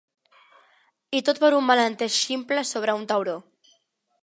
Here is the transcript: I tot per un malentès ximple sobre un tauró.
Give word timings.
I 1.19 1.21
tot 1.27 1.41
per 1.43 1.51
un 1.59 1.67
malentès 1.67 2.17
ximple 2.23 2.65
sobre 2.73 2.99
un 3.03 3.07
tauró. 3.15 3.39